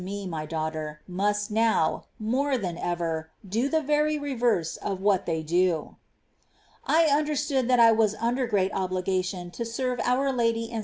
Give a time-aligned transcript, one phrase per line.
[0.03, 5.43] Me, My daughter, must now, more than ever, do the very reverse of what they
[5.43, 5.95] do."
[6.87, 10.79] I understood that I was under great obliga tions to serve our Lady and S.